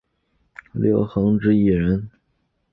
[0.71, 2.09] 六星之一人。